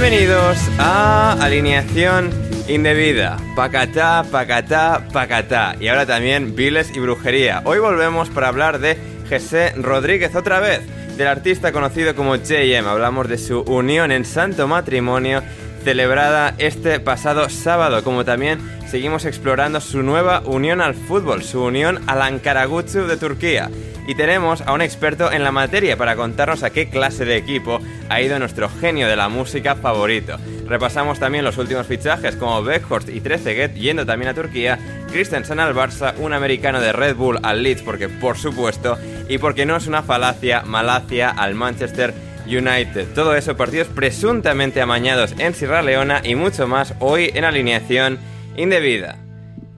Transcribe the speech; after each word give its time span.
Bienvenidos 0.00 0.58
a 0.78 1.32
Alineación 1.40 2.30
Indebida. 2.68 3.36
Pacatá, 3.56 4.24
pacatá, 4.30 5.04
pacatá. 5.12 5.74
Y 5.80 5.88
ahora 5.88 6.06
también 6.06 6.54
Viles 6.54 6.94
y 6.94 7.00
Brujería. 7.00 7.62
Hoy 7.64 7.80
volvemos 7.80 8.30
para 8.30 8.46
hablar 8.46 8.78
de 8.78 8.96
José 9.28 9.72
Rodríguez 9.76 10.36
otra 10.36 10.60
vez, 10.60 10.82
del 11.16 11.26
artista 11.26 11.72
conocido 11.72 12.14
como 12.14 12.36
JM. 12.36 12.86
Hablamos 12.86 13.28
de 13.28 13.38
su 13.38 13.62
unión 13.62 14.12
en 14.12 14.24
santo 14.24 14.68
matrimonio 14.68 15.42
celebrada 15.78 16.54
este 16.58 17.00
pasado 17.00 17.48
sábado, 17.48 18.04
como 18.04 18.24
también 18.24 18.60
seguimos 18.86 19.24
explorando 19.24 19.80
su 19.80 20.02
nueva 20.02 20.42
unión 20.44 20.80
al 20.80 20.94
fútbol, 20.94 21.42
su 21.42 21.62
unión 21.62 22.00
al 22.06 22.22
Ankaragucu 22.22 23.06
de 23.06 23.16
Turquía. 23.16 23.70
Y 24.06 24.14
tenemos 24.14 24.62
a 24.62 24.72
un 24.72 24.80
experto 24.80 25.30
en 25.30 25.44
la 25.44 25.52
materia 25.52 25.98
para 25.98 26.16
contarnos 26.16 26.62
a 26.62 26.70
qué 26.70 26.88
clase 26.88 27.26
de 27.26 27.36
equipo 27.36 27.78
ha 28.08 28.22
ido 28.22 28.38
nuestro 28.38 28.70
genio 28.70 29.06
de 29.06 29.16
la 29.16 29.28
música 29.28 29.74
favorito. 29.76 30.38
Repasamos 30.66 31.18
también 31.18 31.44
los 31.44 31.58
últimos 31.58 31.86
fichajes 31.86 32.36
como 32.36 32.62
Beckhorst 32.62 33.10
y 33.10 33.20
Trezeguet 33.20 33.74
yendo 33.74 34.06
también 34.06 34.30
a 34.30 34.34
Turquía, 34.34 34.78
Christensen 35.12 35.60
al 35.60 35.74
Barça, 35.74 36.14
un 36.18 36.32
americano 36.32 36.80
de 36.80 36.92
Red 36.92 37.16
Bull 37.16 37.38
al 37.42 37.62
Leeds 37.62 37.82
porque 37.82 38.08
por 38.08 38.38
supuesto, 38.38 38.98
y 39.28 39.38
porque 39.38 39.66
no 39.66 39.76
es 39.76 39.86
una 39.86 40.02
falacia, 40.02 40.62
Malacia 40.62 41.28
al 41.28 41.54
Manchester 41.54 42.14
United. 42.48 43.12
Todo 43.14 43.36
eso 43.36 43.56
partidos 43.56 43.88
presuntamente 43.88 44.80
amañados 44.80 45.34
en 45.38 45.54
Sierra 45.54 45.82
Leona 45.82 46.22
y 46.24 46.34
mucho 46.34 46.66
más 46.66 46.94
hoy 46.98 47.30
en 47.34 47.44
alineación 47.44 48.18
indebida. 48.56 49.18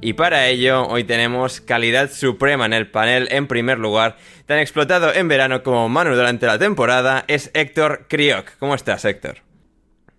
Y 0.01 0.15
para 0.15 0.49
ello, 0.49 0.87
hoy 0.87 1.05
tenemos 1.05 1.61
calidad 1.61 2.11
suprema 2.11 2.65
en 2.65 2.73
el 2.73 2.91
panel. 2.91 3.29
En 3.31 3.47
primer 3.47 3.79
lugar, 3.79 4.17
tan 4.47 4.59
explotado 4.59 5.13
en 5.13 5.29
verano 5.29 5.63
como 5.63 5.89
Manu 5.91 6.15
durante 6.15 6.47
la 6.47 6.59
temporada, 6.59 7.25
es 7.29 7.51
Héctor 7.53 8.07
Crioc. 8.09 8.57
¿Cómo 8.59 8.75
estás, 8.75 9.05
Héctor? 9.05 9.39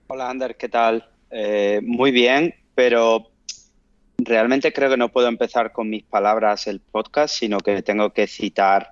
Hola, 0.08 0.30
Ander, 0.30 0.56
¿qué 0.56 0.70
tal? 0.70 1.10
Eh, 1.32 1.80
muy 1.82 2.12
bien, 2.12 2.54
pero 2.76 3.32
realmente 4.20 4.72
creo 4.72 4.90
que 4.90 4.98
no 4.98 5.10
puedo 5.10 5.28
empezar 5.28 5.72
con 5.72 5.90
mis 5.90 6.04
palabras 6.04 6.68
el 6.68 6.80
podcast, 6.80 7.34
sino 7.34 7.58
que 7.58 7.82
tengo 7.82 8.12
que 8.12 8.28
citar 8.28 8.92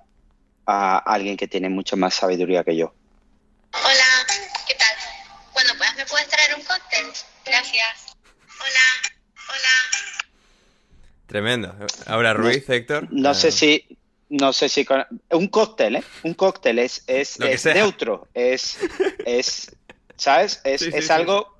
a 0.66 0.98
alguien 0.98 1.36
que 1.36 1.46
tiene 1.46 1.68
mucho 1.68 1.96
más 1.96 2.14
sabiduría 2.14 2.64
que 2.64 2.76
yo. 2.76 2.94
Hola, 3.72 4.26
¿qué 4.66 4.74
tal? 4.74 4.96
Bueno, 5.52 5.72
pues 5.78 5.94
me 5.96 6.06
puedes 6.06 6.28
traer 6.28 6.54
un 6.56 6.62
cóctel. 6.62 7.06
Gracias. 7.44 8.16
Hola, 8.58 9.14
hola. 9.48 10.24
Tremendo. 11.26 11.74
Ahora 12.06 12.34
Ruiz, 12.34 12.68
Héctor. 12.68 13.06
No 13.10 13.34
sé 13.34 13.52
si, 13.52 13.98
no 14.28 14.52
sé 14.52 14.68
si 14.68 14.84
con- 14.84 15.06
un 15.30 15.48
cóctel, 15.48 15.96
¿eh? 15.96 16.04
Un 16.24 16.34
cóctel 16.34 16.78
es, 16.80 17.04
es, 17.06 17.38
neutro, 17.66 18.28
es, 18.34 18.78
es, 19.24 19.70
¿sabes? 20.16 20.60
Es, 20.64 20.80
Sí, 20.80 20.90
sí, 20.90 20.98
es 20.98 21.06
sí. 21.06 21.12
algo 21.12 21.56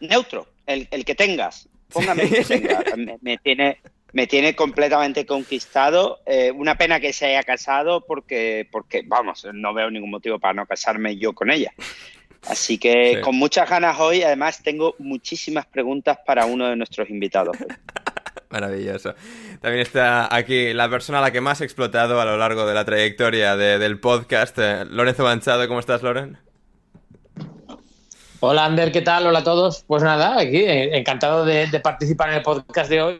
neutro, 0.00 0.48
el, 0.66 0.88
el 0.90 1.04
que 1.04 1.14
tengas. 1.14 1.68
Póngame 1.90 2.22
el 2.24 2.30
que 2.30 2.44
tenga. 2.44 2.82
Me, 2.96 3.18
me 3.20 3.36
tiene, 3.38 3.80
me 4.12 4.26
tiene 4.26 4.54
completamente 4.54 5.24
conquistado. 5.26 6.20
Eh, 6.26 6.50
una 6.52 6.76
pena 6.76 7.00
que 7.00 7.12
se 7.12 7.26
haya 7.26 7.42
casado 7.42 8.04
porque, 8.06 8.68
porque, 8.70 9.02
vamos, 9.06 9.46
no 9.52 9.72
veo 9.74 9.90
ningún 9.90 10.10
motivo 10.10 10.38
para 10.38 10.54
no 10.54 10.66
casarme 10.66 11.16
yo 11.16 11.32
con 11.32 11.50
ella. 11.50 11.72
Así 12.48 12.76
que 12.78 13.14
Sí. 13.16 13.20
con 13.22 13.36
muchas 13.36 13.70
ganas 13.70 13.98
hoy, 14.00 14.22
además 14.22 14.62
tengo 14.62 14.94
muchísimas 14.98 15.64
preguntas 15.66 16.18
para 16.26 16.44
uno 16.46 16.66
de 16.68 16.76
nuestros 16.76 17.08
invitados. 17.08 17.56
Maravilloso. 18.50 19.14
También 19.62 19.80
está 19.80 20.34
aquí 20.34 20.74
la 20.74 20.90
persona 20.90 21.20
a 21.20 21.22
la 21.22 21.30
que 21.30 21.40
más 21.40 21.60
he 21.60 21.64
explotado 21.64 22.20
a 22.20 22.24
lo 22.26 22.36
largo 22.36 22.66
de 22.66 22.74
la 22.74 22.84
trayectoria 22.84 23.56
de- 23.56 23.78
del 23.78 23.98
podcast, 23.98 24.58
eh, 24.58 24.84
Lorenzo 24.90 25.22
Manchado. 25.24 25.66
¿Cómo 25.68 25.80
estás, 25.80 26.02
Loren? 26.02 26.36
Hola 28.40 28.64
Ander, 28.66 28.90
¿qué 28.92 29.02
tal? 29.02 29.26
Hola 29.26 29.38
a 29.38 29.44
todos. 29.44 29.84
Pues 29.86 30.02
nada, 30.02 30.38
aquí 30.38 30.58
eh, 30.58 30.96
encantado 30.98 31.44
de, 31.44 31.68
de 31.68 31.80
participar 31.80 32.30
en 32.30 32.34
el 32.36 32.42
podcast 32.42 32.90
de 32.90 33.00
hoy, 33.00 33.18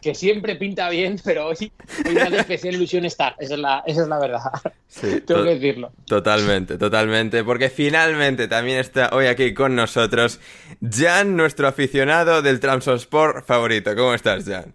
que 0.00 0.14
siempre 0.14 0.56
pinta 0.56 0.88
bien, 0.90 1.20
pero 1.24 1.46
hoy, 1.48 1.72
hoy 2.06 2.14
me 2.14 2.20
hace 2.22 2.36
especial 2.38 2.74
ilusión 2.74 3.04
estar, 3.04 3.34
esa 3.38 3.54
es 3.54 3.60
la, 3.60 3.82
esa 3.86 4.02
es 4.02 4.08
la 4.08 4.18
verdad, 4.18 4.40
Sí, 4.86 5.20
tengo 5.26 5.40
to- 5.40 5.44
que 5.44 5.54
decirlo. 5.54 5.92
Totalmente, 6.06 6.78
totalmente, 6.78 7.44
porque 7.44 7.70
finalmente 7.70 8.48
también 8.48 8.78
está 8.78 9.10
hoy 9.12 9.26
aquí 9.26 9.54
con 9.54 9.74
nosotros 9.76 10.40
Jan, 10.82 11.36
nuestro 11.36 11.68
aficionado 11.68 12.42
del 12.42 12.60
Trabzonspor 12.60 13.44
favorito. 13.44 13.94
¿Cómo 13.96 14.14
estás, 14.14 14.44
Jan? 14.44 14.74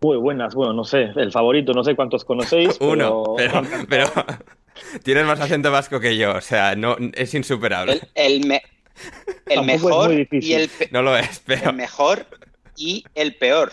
Muy 0.00 0.18
buenas, 0.18 0.54
bueno, 0.54 0.74
no 0.74 0.84
sé, 0.84 1.10
el 1.16 1.32
favorito, 1.32 1.72
no 1.72 1.82
sé 1.82 1.96
cuántos 1.96 2.24
conocéis. 2.26 2.76
Uno, 2.80 3.34
pero... 3.38 3.62
pero, 3.88 4.10
pero 4.12 4.26
tienes 5.02 5.24
más 5.24 5.40
acento 5.40 5.70
vasco 5.70 5.98
que 5.98 6.16
yo, 6.18 6.34
o 6.36 6.40
sea, 6.42 6.74
no 6.74 6.96
es 7.14 7.32
insuperable. 7.32 8.00
El, 8.14 8.32
el, 8.42 8.46
me- 8.46 8.62
el 9.46 9.62
mejor 9.62 10.12
y 10.12 10.52
el, 10.52 10.68
pe- 10.68 10.88
No 10.92 11.00
lo 11.02 11.16
es, 11.16 11.40
pero 11.46 11.70
el 11.70 11.76
mejor 11.76 12.26
y 12.76 13.04
el 13.14 13.34
peor. 13.36 13.72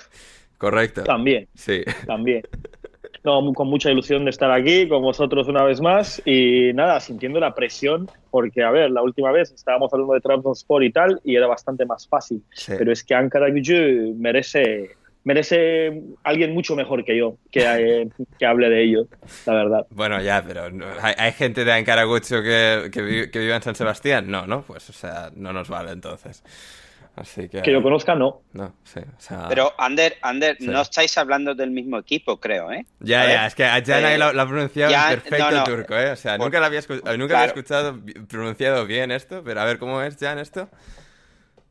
correcto. 0.57 1.03
También, 1.03 1.47
Sí. 1.55 1.83
también. 2.05 2.43
No, 3.23 3.53
con 3.53 3.67
mucha 3.67 3.91
ilusión 3.91 4.23
de 4.25 4.31
estar 4.31 4.49
aquí 4.51 4.87
con 4.87 5.03
vosotros 5.03 5.47
una 5.47 5.63
vez 5.63 5.79
más 5.79 6.19
y 6.25 6.71
nada, 6.73 6.99
sintiendo 6.99 7.39
la 7.39 7.53
presión, 7.53 8.09
porque 8.31 8.63
a 8.63 8.71
ver, 8.71 8.89
la 8.89 9.03
última 9.03 9.31
vez 9.31 9.51
estábamos 9.51 9.93
hablando 9.93 10.15
de 10.15 10.21
Trabzonspor 10.21 10.83
y 10.83 10.91
tal 10.91 11.21
y 11.23 11.35
era 11.35 11.45
bastante 11.45 11.85
más 11.85 12.07
fácil, 12.07 12.41
Sí. 12.55 12.71
pero 12.79 12.91
es 12.91 13.03
que 13.03 13.13
Ankara 13.13 13.49
Gücü 13.51 14.15
merece 14.17 14.95
merece 15.23 16.01
alguien 16.23 16.51
mucho 16.55 16.75
mejor 16.75 17.05
que 17.05 17.15
yo 17.15 17.35
que, 17.51 17.61
eh, 17.63 18.07
que 18.39 18.45
hable 18.47 18.69
de 18.71 18.83
ello, 18.85 19.05
la 19.45 19.53
verdad. 19.53 19.85
Bueno, 19.91 20.19
ya, 20.19 20.43
pero 20.43 20.71
no- 20.71 20.87
¿hay, 20.99 21.13
hay 21.15 21.31
gente 21.33 21.63
de 21.63 21.73
Ankaragucho 21.73 22.41
que, 22.41 22.89
que, 22.91 23.01
vi- 23.03 23.29
que 23.29 23.37
viva 23.37 23.55
en 23.57 23.61
San 23.61 23.75
Sebastián? 23.75 24.31
No, 24.31 24.47
¿no? 24.47 24.63
Pues, 24.63 24.89
o 24.89 24.93
sea, 24.93 25.29
no 25.35 25.53
nos 25.53 25.69
vale 25.69 25.91
entonces. 25.91 26.43
Así 27.15 27.49
que... 27.49 27.61
Que 27.61 27.71
yo 27.73 27.83
conozca, 27.83 28.15
no. 28.15 28.41
No, 28.53 28.73
sí, 28.83 28.99
o 29.01 29.19
sea... 29.21 29.47
Pero, 29.49 29.73
Ander, 29.77 30.15
Ander, 30.21 30.55
Sí. 30.57 30.67
no 30.67 30.81
estáis 30.81 31.17
hablando 31.17 31.53
del 31.53 31.69
mismo 31.69 31.97
equipo, 31.97 32.39
creo, 32.39 32.71
¿eh? 32.71 32.85
Ya, 33.01 33.27
ya, 33.27 33.47
es 33.47 33.53
que 33.55 33.65
a 33.65 33.83
Jan 33.85 34.05
ahí 34.05 34.13
eh, 34.13 34.17
lo, 34.17 34.31
lo 34.31 34.41
ha 34.41 34.47
pronunciado 34.47 34.93
perfecto 35.09 35.51
no, 35.51 35.57
no, 35.57 35.63
turco, 35.65 35.95
¿eh? 35.97 36.11
O 36.11 36.15
sea, 36.15 36.37
por- 36.37 36.45
nunca, 36.47 36.59
lo 36.61 36.65
había, 36.67 36.79
escu- 36.79 36.95
nunca 36.95 37.27
claro. 37.27 37.35
había 37.37 37.45
escuchado 37.47 37.99
pronunciado 38.29 38.85
bien 38.85 39.11
esto, 39.11 39.43
pero 39.43 39.59
a 39.59 39.65
ver, 39.65 39.77
¿cómo 39.77 40.01
es, 40.01 40.15
Jan, 40.17 40.39
esto? 40.39 40.69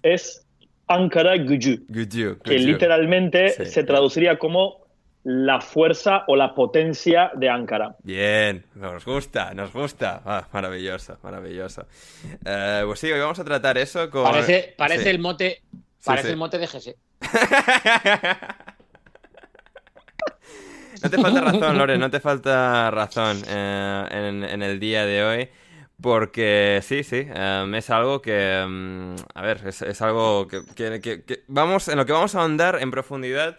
Es 0.03 0.47
Ankara 0.87 1.37
Gücü, 1.37 1.85
Guju, 1.89 2.39
que 2.43 2.57
Guju. 2.57 2.67
literalmente 2.67 3.51
Sí. 3.51 3.67
se 3.67 3.85
traduciría 3.85 4.39
como 4.39 4.87
la 5.25 5.61
fuerza 5.61 6.25
o 6.29 6.37
la 6.37 6.55
potencia 6.55 7.31
de 7.35 7.49
Ankara. 7.49 7.95
Bien, 8.03 8.65
nos 8.75 9.05
gusta, 9.05 9.53
nos 9.55 9.73
gusta. 9.73 10.23
Ah, 10.25 10.47
maravilloso, 10.53 11.19
maravilloso. 11.23 11.87
Eh, 12.45 12.83
pues 12.87 13.01
sí, 13.01 13.11
hoy 13.13 13.21
vamos 13.21 13.39
a 13.39 13.45
tratar 13.45 13.77
eso 13.79 14.09
con... 14.11 14.25
Parece, 14.25 14.75
parece 14.79 15.03
Sí. 15.05 15.09
el 15.11 15.19
mote. 15.19 15.63
Parece 16.05 16.29
sí. 16.29 16.33
el 16.33 16.37
mote 16.39 16.59
de 16.59 16.67
GS. 16.67 16.95
No 21.03 21.09
te 21.09 21.17
falta 21.19 21.41
razón, 21.41 21.79
Lore, 21.79 21.97
no 21.97 22.11
te 22.11 22.21
falta 22.21 22.91
razón 22.91 23.41
eh, 23.49 24.07
en, 24.11 24.45
en 24.45 24.63
el 24.63 24.79
día 24.79 25.07
de 25.07 25.25
hoy. 25.25 25.49
Porque 26.03 26.81
sí, 26.83 27.03
sí, 27.05 27.27
em, 27.29 27.75
es 27.75 27.91
algo 27.91 28.23
que, 28.23 28.61
em, 28.61 29.17
a 29.35 29.43
ver, 29.43 29.61
es, 29.67 29.83
es 29.83 30.01
algo 30.03 30.47
que, 30.49 30.63
que- 30.75 31.01
que- 31.01 31.23
que 31.25 31.43
vamos, 31.47 31.89
en 31.89 31.97
lo 31.99 32.07
que 32.07 32.13
vamos 32.13 32.35
a 32.35 32.41
ahondar 32.41 32.79
en 32.81 32.91
profundidad 32.91 33.59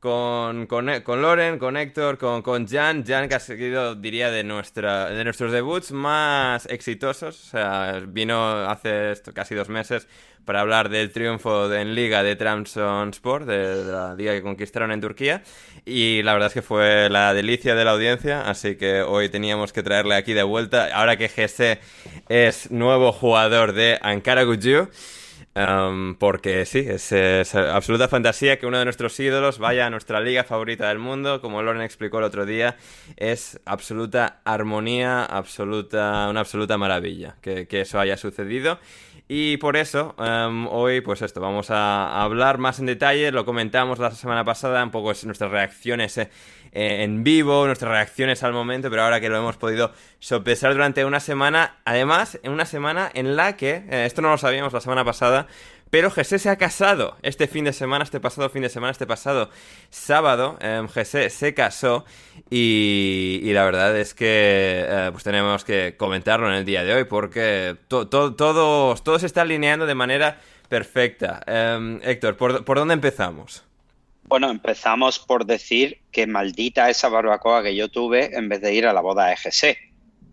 con, 0.00 0.66
con, 0.66 0.88
con 1.02 1.22
Loren, 1.22 1.58
con 1.58 1.76
Héctor, 1.76 2.18
con, 2.18 2.42
con 2.42 2.66
Jan. 2.66 3.04
Jan 3.06 3.28
que 3.28 3.34
ha 3.34 3.40
seguido, 3.40 3.94
diría, 3.94 4.30
de, 4.30 4.42
nuestra, 4.44 5.10
de 5.10 5.22
nuestros 5.24 5.52
debuts 5.52 5.92
más 5.92 6.66
exitosos. 6.66 7.38
O 7.46 7.50
sea, 7.50 8.00
vino 8.08 8.68
hace 8.68 9.12
casi 9.34 9.54
dos 9.54 9.68
meses 9.68 10.08
para 10.46 10.62
hablar 10.62 10.88
del 10.88 11.12
triunfo 11.12 11.68
de- 11.68 11.82
en 11.82 11.94
Liga 11.94 12.22
de 12.22 12.34
Trabzonspor, 12.34 13.44
de, 13.44 13.84
de 13.84 13.92
la 13.92 14.14
liga 14.14 14.32
que 14.32 14.42
conquistaron 14.42 14.90
en 14.90 15.00
Turquía. 15.02 15.42
Y 15.84 16.22
la 16.22 16.32
verdad 16.32 16.48
es 16.48 16.54
que 16.54 16.62
fue 16.62 17.08
la 17.10 17.34
delicia 17.34 17.74
de 17.74 17.84
la 17.84 17.90
audiencia, 17.92 18.48
así 18.48 18.76
que 18.76 19.02
hoy 19.02 19.28
teníamos 19.28 19.72
que 19.74 19.82
traerle 19.82 20.14
aquí 20.14 20.32
de 20.32 20.42
vuelta. 20.42 20.88
Ahora 20.94 21.16
que 21.18 21.28
GC 21.28 21.78
es 22.30 22.70
nuevo 22.70 23.12
jugador 23.12 23.74
de 23.74 23.98
Ankara 24.02 24.44
Guju. 24.44 24.88
Um, 25.52 26.14
porque 26.14 26.64
sí, 26.64 26.78
es, 26.78 27.10
es 27.10 27.56
absoluta 27.56 28.06
fantasía 28.06 28.60
que 28.60 28.66
uno 28.66 28.78
de 28.78 28.84
nuestros 28.84 29.18
ídolos 29.18 29.58
vaya 29.58 29.86
a 29.86 29.90
nuestra 29.90 30.20
liga 30.20 30.44
favorita 30.44 30.88
del 30.88 31.00
mundo, 31.00 31.40
como 31.40 31.60
Loren 31.60 31.82
explicó 31.82 32.18
el 32.18 32.24
otro 32.24 32.46
día, 32.46 32.76
es 33.16 33.58
absoluta 33.64 34.40
armonía, 34.44 35.24
absoluta, 35.24 36.28
una 36.30 36.40
absoluta 36.40 36.78
maravilla 36.78 37.36
que, 37.40 37.66
que 37.66 37.80
eso 37.80 37.98
haya 37.98 38.16
sucedido. 38.16 38.78
Y 39.32 39.58
por 39.58 39.76
eso, 39.76 40.16
um, 40.18 40.66
hoy, 40.66 41.02
pues 41.02 41.22
esto, 41.22 41.40
vamos 41.40 41.70
a, 41.70 42.20
hablar 42.20 42.58
más 42.58 42.80
en 42.80 42.86
detalle, 42.86 43.30
lo 43.30 43.44
comentamos 43.44 44.00
la 44.00 44.10
semana 44.10 44.44
pasada, 44.44 44.82
un 44.82 44.90
poco 44.90 45.12
es 45.12 45.24
nuestras 45.24 45.52
reacciones 45.52 46.18
eh, 46.18 46.28
eh, 46.72 47.04
en 47.04 47.22
vivo, 47.22 47.64
nuestras 47.64 47.92
reacciones 47.92 48.42
al 48.42 48.52
momento, 48.52 48.90
pero 48.90 49.04
ahora 49.04 49.20
que 49.20 49.28
lo 49.28 49.36
hemos 49.36 49.56
podido 49.56 49.92
sopesar 50.18 50.72
durante 50.72 51.04
una 51.04 51.20
semana, 51.20 51.76
además, 51.84 52.40
en 52.42 52.50
una 52.50 52.66
semana 52.66 53.08
en 53.14 53.36
la 53.36 53.56
que, 53.56 53.84
eh, 53.88 54.04
esto 54.04 54.20
no 54.20 54.30
lo 54.30 54.36
sabíamos 54.36 54.72
la 54.72 54.80
semana 54.80 55.04
pasada, 55.04 55.46
pero 55.90 56.10
José 56.10 56.38
se 56.38 56.48
ha 56.48 56.56
casado 56.56 57.16
este 57.22 57.46
fin 57.48 57.64
de 57.64 57.72
semana, 57.72 58.04
este 58.04 58.20
pasado 58.20 58.48
fin 58.48 58.62
de 58.62 58.68
semana, 58.68 58.92
este 58.92 59.06
pasado 59.06 59.50
sábado, 59.90 60.56
eh, 60.60 60.86
se 61.28 61.54
casó 61.54 62.04
y, 62.48 63.40
y 63.42 63.52
la 63.52 63.64
verdad 63.64 63.96
es 63.96 64.14
que 64.14 64.84
eh, 64.88 65.08
pues 65.12 65.24
tenemos 65.24 65.64
que 65.64 65.94
comentarlo 65.96 66.48
en 66.48 66.54
el 66.54 66.64
día 66.64 66.84
de 66.84 66.94
hoy 66.94 67.04
porque 67.04 67.76
to- 67.88 68.08
to- 68.08 68.34
todo, 68.34 68.94
todo 68.96 69.18
se 69.18 69.26
está 69.26 69.42
alineando 69.42 69.86
de 69.86 69.94
manera 69.94 70.40
perfecta. 70.68 71.42
Eh, 71.46 71.98
Héctor, 72.04 72.36
¿por, 72.36 72.64
por 72.64 72.78
dónde 72.78 72.94
empezamos? 72.94 73.64
Bueno, 74.24 74.48
empezamos 74.48 75.18
por 75.18 75.44
decir 75.44 75.98
que 76.12 76.28
maldita 76.28 76.88
esa 76.88 77.08
barbacoa 77.08 77.64
que 77.64 77.74
yo 77.74 77.88
tuve 77.88 78.36
en 78.36 78.48
vez 78.48 78.60
de 78.60 78.72
ir 78.74 78.86
a 78.86 78.92
la 78.92 79.00
boda 79.00 79.26
de 79.26 79.36
GC. 79.36 79.64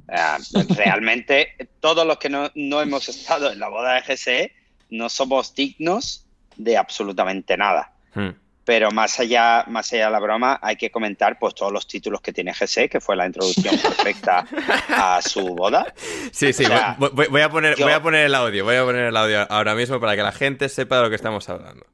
Eh, 0.10 0.66
realmente, 0.76 1.56
todos 1.80 2.06
los 2.06 2.18
que 2.18 2.30
no, 2.30 2.52
no 2.54 2.82
hemos 2.82 3.10
estado 3.10 3.52
en 3.52 3.60
la 3.60 3.70
boda 3.70 3.96
de 3.96 4.02
GC 4.02 4.52
no 4.90 5.10
somos 5.10 5.54
dignos 5.56 6.26
de 6.56 6.78
absolutamente 6.78 7.56
nada. 7.58 7.94
Hmm. 8.14 8.30
Pero 8.66 8.92
más 8.92 9.18
allá, 9.22 9.64
más 9.68 9.94
allá 9.94 10.06
de 10.08 10.12
la 10.12 10.20
broma, 10.20 10.60
hay 10.62 10.76
que 10.76 10.92
comentar 10.92 11.40
pues 11.40 11.56
todos 11.56 11.72
los 11.72 11.88
títulos 11.88 12.20
que 12.20 12.34
tiene 12.34 12.54
GC, 12.54 12.90
que 12.90 13.00
fue 13.00 13.16
la 13.16 13.26
introducción 13.26 13.78
perfecta 13.82 14.46
a 14.90 15.22
su 15.22 15.56
boda. 15.56 15.94
Sí, 16.34 16.52
sí, 16.52 16.66
O 16.66 16.68
sea, 16.68 16.98
voy, 17.00 17.10
voy- 17.14 17.28
voy 17.28 17.42
a 17.42 17.50
poner, 17.50 17.78
yo- 17.78 17.86
voy 17.86 17.94
a 17.94 18.02
poner 18.02 18.26
el 18.26 18.36
audio, 18.36 18.66
voy 18.66 18.76
a 18.76 18.84
poner 18.84 19.06
el 19.06 19.16
audio 19.16 19.50
ahora 19.50 19.74
mismo 19.74 20.02
para 20.02 20.18
que 20.18 20.24
la 20.24 20.34
gente 20.34 20.68
sepa 20.68 20.98
de 20.98 21.04
lo 21.04 21.10
que 21.10 21.16
estamos 21.16 21.48
hablando. 21.48 21.86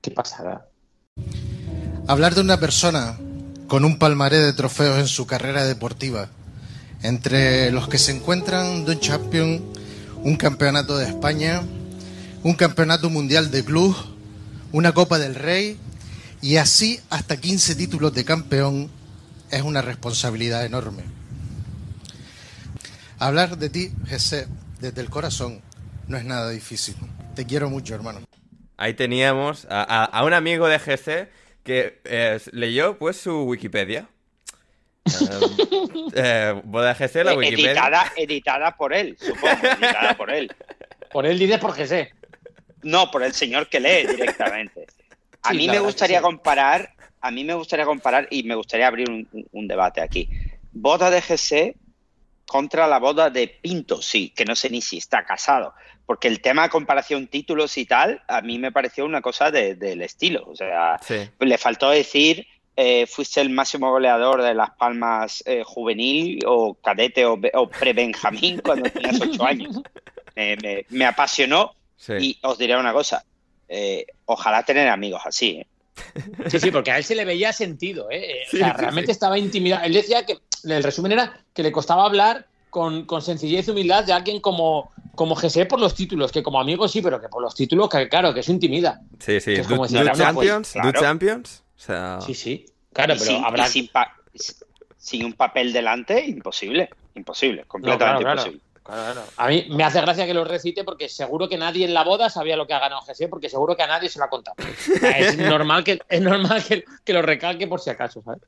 Qué 0.00 0.10
pasada. 0.12 0.66
Hablar 2.08 2.34
de 2.34 2.40
una 2.40 2.58
persona 2.58 3.18
con 3.66 3.84
un 3.84 3.98
palmaré 3.98 4.38
de 4.38 4.52
trofeos 4.54 4.98
en 4.98 5.08
su 5.08 5.26
carrera 5.26 5.64
deportiva, 5.64 6.28
entre 7.02 7.70
los 7.70 7.88
que 7.88 7.98
se 7.98 8.12
encuentran 8.12 8.84
Don 8.86 8.98
Champion, 8.98 9.62
un 10.22 10.36
campeonato 10.36 10.96
de 10.96 11.06
España, 11.06 11.62
un 12.44 12.54
campeonato 12.54 13.10
mundial 13.10 13.50
de 13.50 13.64
club, 13.64 13.96
una 14.70 14.92
Copa 14.92 15.18
del 15.18 15.34
Rey 15.34 15.76
y 16.40 16.56
así 16.58 17.00
hasta 17.10 17.36
15 17.40 17.74
títulos 17.74 18.14
de 18.14 18.24
campeón, 18.24 18.90
es 19.50 19.62
una 19.62 19.82
responsabilidad 19.82 20.64
enorme. 20.64 21.02
Hablar 23.18 23.56
de 23.58 23.70
ti, 23.70 23.92
Jesse, 24.06 24.46
desde 24.80 25.00
el 25.00 25.08
corazón, 25.10 25.62
no 26.08 26.16
es 26.16 26.24
nada 26.24 26.50
difícil. 26.50 26.94
Te 27.34 27.46
quiero 27.46 27.70
mucho, 27.70 27.94
hermano. 27.94 28.20
Ahí 28.76 28.94
teníamos 28.94 29.66
a, 29.70 29.82
a- 29.82 30.04
a 30.04 30.24
un 30.24 30.34
amigo 30.34 30.66
de 30.68 30.78
GC 30.78 31.28
que 31.62 32.00
eh, 32.04 32.40
leyó 32.52 32.98
pues 32.98 33.16
su 33.16 33.42
Wikipedia. 33.44 34.08
Eh, 36.16 36.16
eh, 36.16 36.60
boda 36.64 36.94
GC, 36.94 37.24
la 37.24 37.32
Eh, 37.32 37.36
Wikipedia. 37.36 37.70
editada, 37.72 38.12
editada 38.16 38.76
por 38.76 38.92
él, 38.94 39.16
supongo, 39.20 39.46
editada 39.78 40.16
por 40.16 40.30
él. 40.30 40.50
Por 41.12 41.26
él 41.26 41.38
dices 41.38 41.58
por 41.58 41.72
GS. 41.76 42.08
No, 42.84 43.10
por 43.10 43.22
el 43.22 43.32
señor 43.34 43.68
que 43.68 43.80
lee 43.80 44.06
directamente. 44.06 44.86
A 45.42 45.50
Sí, 45.50 45.56
mí 45.58 45.68
me 45.68 45.78
gustaría 45.78 46.18
sí. 46.18 46.22
comparar, 46.22 46.90
a 47.20 47.30
mí 47.30 47.44
me 47.44 47.52
gustaría 47.54 47.84
comparar 47.84 48.26
y 48.30 48.44
me 48.44 48.54
gustaría 48.54 48.86
abrir 48.86 49.10
un, 49.10 49.68
debate 49.68 50.00
aquí. 50.00 50.26
Boda 50.72 51.10
de 51.10 51.20
GC 51.20 51.74
contra 52.46 52.86
la 52.86 52.98
boda 52.98 53.28
de 53.28 53.48
Pinto, 53.48 54.00
sí, 54.00 54.30
que 54.30 54.46
no 54.46 54.54
sé 54.56 54.70
ni 54.70 54.80
si 54.80 54.96
está 54.96 55.24
casado, 55.26 55.74
porque 56.06 56.28
el 56.28 56.40
tema 56.40 56.62
de 56.62 56.68
comparación 56.70 57.26
títulos 57.26 57.76
y 57.76 57.84
tal, 57.84 58.22
a 58.26 58.40
mí 58.40 58.58
me 58.58 58.72
pareció 58.72 59.04
una 59.04 59.20
cosa 59.20 59.50
de- 59.50 59.74
del 59.74 60.00
estilo, 60.00 60.44
o 60.46 60.56
sea, 60.56 60.98
Sí. 61.02 61.16
le 61.40 61.58
faltó 61.58 61.90
decir 61.90 62.46
eh, 62.76 63.06
fuiste 63.06 63.40
el 63.40 63.50
máximo 63.50 63.90
goleador 63.90 64.42
de 64.42 64.52
Las 64.54 64.70
Palmas 64.70 65.44
eh, 65.46 65.62
juvenil 65.64 66.40
o 66.46 66.74
cadete 66.74 67.24
o, 67.24 67.38
o 67.54 67.68
pre-Benjamín 67.68 68.60
cuando 68.64 68.90
tenías 68.90 69.20
ocho 69.20 69.44
años. 69.44 69.80
Me 70.88 71.06
apasionó 71.06 71.72
Sí. 72.04 72.12
y 72.20 72.38
os 72.42 72.58
diré 72.58 72.76
una 72.76 72.92
cosa, 72.92 73.24
eh, 73.68 74.04
ojalá 74.26 74.62
tener 74.62 74.88
amigos 74.88 75.22
así. 75.24 75.50
¿eh? 75.60 75.66
Sí, 76.50 76.58
sí, 76.60 76.70
porque 76.70 76.90
a 76.90 76.98
él 76.98 77.04
se 77.04 77.14
le 77.14 77.24
veía 77.24 77.52
sentido, 77.52 78.10
¿eh? 78.10 78.24
Eh, 78.42 78.44
Sí, 78.50 78.56
o 78.56 78.60
sea, 78.60 78.72
sí, 78.74 78.80
realmente 78.80 79.06
sí. 79.06 79.12
estaba 79.12 79.38
intimidado. 79.38 79.84
Él 79.84 79.92
decía 79.92 80.26
que, 80.26 80.38
el 80.64 80.82
resumen 80.82 81.12
era 81.12 81.40
que 81.54 81.62
le 81.62 81.70
costaba 81.72 82.04
hablar 82.04 82.46
con, 82.70 83.04
con 83.06 83.22
sencillez 83.22 83.68
y 83.68 83.70
humildad 83.70 84.04
de 84.04 84.12
alguien 84.12 84.40
como, 84.40 84.90
como 85.14 85.34
GC 85.36 85.66
por 85.68 85.78
los 85.80 85.94
títulos, 85.94 86.32
que 86.32 86.42
como 86.42 86.60
amigo 86.60 86.88
sí, 86.88 87.00
pero 87.00 87.20
que 87.20 87.28
por 87.28 87.40
los 87.42 87.54
títulos, 87.54 87.88
que 87.88 88.08
claro, 88.08 88.34
que 88.34 88.40
eso 88.40 88.50
intimida. 88.52 89.00
Sí, 89.20 89.40
sí. 89.40 89.52
Es 89.54 89.66
como 89.68 89.86
si 89.86 89.94
Champions, 89.94 90.34
pues, 90.34 90.72
claro. 90.72 90.92
du 90.92 91.00
Champions. 91.00 91.62
O 91.76 91.80
sea, 91.80 92.18
Sí, 92.20 92.34
sí. 92.34 92.66
Claro, 92.92 93.14
y 93.14 93.18
pero 93.18 93.30
sin, 93.30 93.44
habrá. 93.44 93.66
sin, 93.68 93.88
pa- 93.88 94.16
sin 94.96 95.24
un 95.24 95.32
papel 95.34 95.72
delante, 95.72 96.24
imposible, 96.26 96.90
imposible, 97.14 97.62
No, 97.62 97.68
completamente 97.68 98.22
claro, 98.24 98.40
claro. 98.40 98.40
imposible. 98.40 98.60
Claro, 98.72 98.73
claro. 98.84 99.22
A 99.36 99.48
mí 99.48 99.66
me 99.70 99.82
hace 99.84 100.00
gracia 100.00 100.26
que 100.26 100.34
lo 100.34 100.44
recite 100.44 100.84
porque 100.84 101.08
seguro 101.08 101.48
que 101.48 101.56
nadie 101.58 101.84
en 101.86 101.94
la 101.94 102.04
boda 102.04 102.30
sabía 102.30 102.56
lo 102.56 102.66
que 102.66 102.74
ha 102.74 102.78
ganado 102.78 103.00
GC, 103.02 103.28
porque 103.28 103.48
seguro 103.48 103.76
que 103.76 103.82
a 103.82 103.86
nadie 103.86 104.08
se 104.08 104.18
lo 104.18 104.26
ha 104.26 104.30
contado. 104.30 104.56
Es 105.16 105.36
normal 105.38 105.82
que, 105.84 106.00
es 106.08 106.20
normal 106.20 106.62
que, 106.62 106.84
que 107.04 107.12
lo 107.12 107.22
recalque 107.22 107.66
por 107.66 107.80
si 107.80 107.90
acaso, 107.90 108.22
¿sabes? 108.22 108.42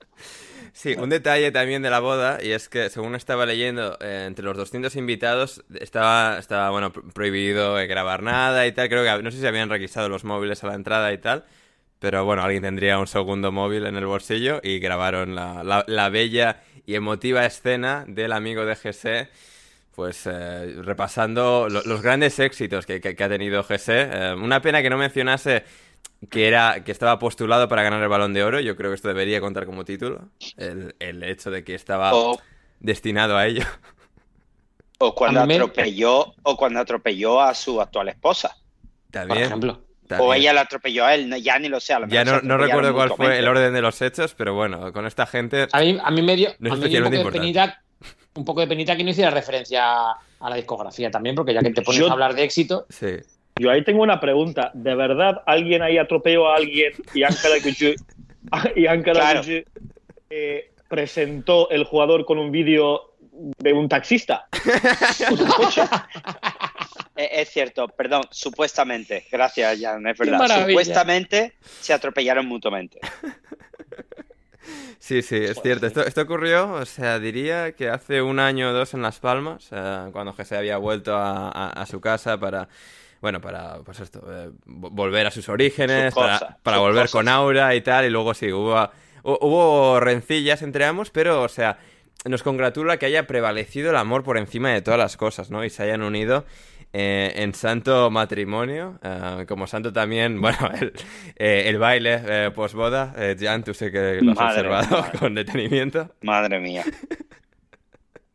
Sí, 0.73 0.95
un 0.99 1.09
detalle 1.09 1.50
también 1.52 1.81
de 1.81 1.88
la 1.88 2.00
boda, 2.00 2.38
y 2.43 2.50
es 2.52 2.69
que 2.69 2.90
según 2.90 3.14
estaba 3.14 3.47
leyendo, 3.47 3.97
eh, 4.00 4.25
entre 4.26 4.45
los 4.45 4.59
200 4.59 4.95
invitados 4.97 5.64
estaba, 5.81 6.38
estaba 6.38 6.69
bueno, 6.69 6.93
pro- 6.93 7.02
prohibido 7.14 7.78
eh, 7.81 7.87
grabar 7.87 8.23
nada 8.23 8.66
y 8.66 8.73
tal. 8.73 8.90
Creo 8.90 9.02
que 9.02 9.23
no 9.23 9.31
sé 9.31 9.38
si 9.40 9.47
habían 9.47 9.71
requisado 9.71 10.11
los 10.11 10.25
móviles 10.25 10.62
a 10.64 10.66
la 10.66 10.75
entrada 10.75 11.11
y 11.14 11.19
tal, 11.19 11.47
pero 11.99 12.26
bueno, 12.26 12.43
alguien 12.43 12.62
tendría 12.62 12.99
un 12.99 13.07
segundo 13.07 13.52
móvil 13.52 13.87
en 13.87 13.97
el 13.97 14.05
bolsillo 14.05 14.61
y 14.62 14.78
grabaron 14.78 15.35
la, 15.35 15.64
la- 15.64 15.85
la 15.87 16.11
bella 16.11 16.61
y 16.85 16.95
emotiva 16.95 17.47
escena 17.47 18.05
del 18.07 18.33
amigo 18.33 18.66
de 18.66 18.76
GC. 18.76 19.31
Pues 19.97 20.26
eh, 20.26 20.75
repasando 20.83 21.69
lo- 21.71 21.83
los 21.83 22.03
grandes 22.03 22.38
éxitos 22.38 22.85
que, 22.87 23.00
que- 23.00 23.17
que 23.17 23.25
ha 23.25 23.29
tenido 23.31 23.62
GC. 23.65 23.88
Eh, 23.88 24.35
una 24.35 24.61
pena 24.61 24.83
que 24.83 24.91
no 24.91 24.99
mencionase 24.99 25.65
que 26.31 26.47
era 26.49 26.85
que 26.85 26.93
estaba 26.93 27.19
postulado 27.19 27.67
para 27.69 27.83
ganar 27.83 28.03
el 28.03 28.09
balón 28.09 28.35
de 28.35 28.45
oro. 28.45 28.61
Yo 28.61 28.76
creo 28.76 28.91
que 28.91 28.95
esto 28.97 29.09
debería 29.09 29.41
contar 29.41 29.65
como 29.67 29.85
título. 29.87 30.29
El, 30.59 30.95
el 30.99 31.23
hecho 31.25 31.50
de 31.50 31.65
que 31.65 31.75
estaba 31.75 32.15
O, 32.15 32.38
destinado 32.79 33.38
a 33.38 33.47
ello. 33.47 33.65
o 34.99 35.15
cuando 35.15 35.41
atropelló, 35.41 36.35
o 36.43 36.57
cuando 36.57 36.81
atropelló 36.81 37.41
a 37.41 37.55
su 37.55 37.81
actual 37.81 38.09
esposa. 38.11 38.50
Por 38.50 39.11
También. 39.12 39.45
ejemplo. 39.45 39.83
O 40.19 40.33
ella 40.35 40.53
la 40.53 40.61
atropelló 40.61 41.05
a 41.05 41.15
él, 41.15 41.35
ya 41.43 41.59
ni 41.59 41.69
lo 41.69 41.81
sé. 41.81 41.93
a 41.95 41.99
lo 42.00 42.07
Ya 42.07 42.25
mejor 42.25 42.45
no, 42.45 42.57
recuerdo 42.59 42.95
cuál 42.95 43.11
fue 43.17 43.38
el 43.38 43.49
orden 43.49 43.73
de 43.75 43.83
los 43.83 44.00
hechos, 44.03 44.35
pero 44.35 44.55
bueno, 44.55 44.93
con 44.93 45.05
esta 45.07 45.26
gente. 45.26 45.67
A 45.73 45.81
mí, 45.81 45.99
a 46.00 46.11
mí 46.12 46.23
me 46.23 46.37
dio, 46.37 46.50
No 46.61 46.69
es 46.69 46.73
a 46.75 46.76
mí 46.76 46.83
me 46.83 46.88
dio 46.88 47.00
un, 47.00 47.07
especialmente 47.07 47.17
poco 47.19 47.31
de 47.31 47.38
penita, 47.41 47.83
un 48.37 48.45
poco 48.45 48.61
de 48.61 48.66
penita 48.66 48.97
que 48.97 49.05
no 49.05 49.11
hiciera 49.11 49.31
referencia 49.31 50.11
a 50.11 50.50
la 50.50 50.57
discografía 50.57 51.11
también, 51.11 51.35
porque 51.35 51.55
ya 51.55 51.61
que 51.61 51.71
te 51.71 51.83
pones 51.83 52.00
Yo- 52.00 52.09
a 52.09 52.12
hablar 52.12 52.35
de 52.35 52.45
éxito, 52.45 52.87
Sí. 52.88 53.16
Yo 53.59 53.71
ahí 53.71 53.83
tengo 53.85 54.02
una 54.02 54.21
pregunta. 54.21 54.71
¿De 54.75 54.95
verdad 54.95 55.43
alguien 55.47 55.81
ahí 55.83 55.97
atropelló 55.97 56.47
a 56.49 56.57
alguien 56.57 56.93
y 57.14 57.23
Ankara 57.23 57.55
Gucci, 57.64 57.95
y 58.76 58.87
Ankara 58.87 59.21
Claro. 59.21 59.40
Gucci, 59.40 59.64
eh, 60.28 60.73
presentó 60.88 61.71
el 61.71 61.85
jugador 61.85 62.26
con 62.26 62.37
un 62.38 62.50
vídeo 62.50 63.14
de 63.59 63.73
un 63.73 63.88
taxista? 63.88 64.47
Eh, 67.19 67.40
Es 67.40 67.49
cierto, 67.49 67.88
perdón, 67.88 68.25
supuestamente. 68.31 69.25
Gracias, 69.33 69.81
Jan, 69.81 70.07
es 70.07 70.19
verdad. 70.19 70.66
Supuestamente 70.66 71.55
se 71.81 71.95
atropellaron 71.95 72.47
mutuamente. 72.47 73.00
Sí, 74.99 75.23
sí, 75.23 75.37
es 75.37 75.61
cierto. 75.62 75.87
Esto, 75.87 76.02
esto 76.04 76.23
ocurrió, 76.23 76.73
o 76.73 76.85
sea, 76.87 77.18
diría 77.18 77.73
que 77.73 77.88
hace 77.88 78.23
un 78.23 78.38
año 78.40 78.70
o 78.70 78.73
dos 78.73 78.94
en 78.94 79.02
Las 79.02 79.20
Palmas, 79.20 79.68
eh, 79.70 80.08
cuando 80.12 80.32
José 80.32 80.56
había 80.56 80.76
vuelto 80.78 81.14
a, 81.16 81.49
a- 81.49 81.70
a 81.70 81.87
su 81.87 82.00
casa 82.00 82.38
para, 82.38 82.68
bueno, 83.20 83.40
para, 83.40 83.78
pues 83.85 84.00
esto, 84.00 84.20
eh, 84.28 84.50
vo- 84.66 84.90
volver 84.90 85.26
a 85.26 85.30
sus 85.30 85.49
orígenes, 85.49 86.14
para, 86.62 86.78
volver 86.78 87.02
cosas. 87.04 87.12
con 87.12 87.28
Aura 87.28 87.75
y 87.75 87.80
tal, 87.82 88.04
y 88.06 88.11
luego 88.11 88.35
sí, 88.35 88.52
hubo, 88.52 88.75
hu- 89.23 89.38
hubo 89.40 90.00
rencillas 90.00 90.62
entre 90.62 90.85
ambos, 90.85 91.11
pero, 91.11 91.42
o 91.42 91.49
sea, 91.49 91.78
nos 92.28 92.42
congratula 92.42 92.99
que 92.99 93.06
haya 93.06 93.26
prevalecido 93.26 93.90
el 93.90 93.97
amor 93.97 94.23
por 94.25 94.38
encima 94.38 94.71
de 94.71 94.83
todas 94.83 94.99
las 94.99 95.16
cosas, 95.16 95.50
¿no? 95.50 95.64
Y 95.64 95.71
se 95.71 95.83
hayan 95.83 96.02
unido 96.02 96.45
eh, 96.92 97.33
en 97.37 97.52
santo 97.54 98.11
matrimonio, 98.11 98.99
eh, 99.02 99.45
como 99.49 99.66
santo 99.66 99.92
también, 99.92 100.40
bueno, 100.40 100.59
el, 100.80 100.92
eh, 101.37 101.64
el 101.66 101.78
baile 101.78 102.21
eh, 102.26 102.50
posboda, 102.54 103.14
eh, 103.16 103.37
Jan, 103.38 103.64
tú 103.64 103.75
sé 103.75 103.90
que 103.90 104.21
lo 104.23 104.33
has 104.33 104.38
Madre, 104.38 104.61
observado 104.68 105.02
madre. 105.02 105.18
con 105.18 105.35
detenimiento. 105.35 106.11
Madre 106.23 106.59
mía. 106.61 106.85